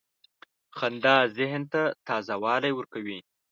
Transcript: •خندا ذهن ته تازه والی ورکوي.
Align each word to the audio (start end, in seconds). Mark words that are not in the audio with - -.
•خندا 0.77 1.15
ذهن 1.37 1.63
ته 1.71 1.81
تازه 2.07 2.35
والی 2.43 2.71
ورکوي. 2.75 3.19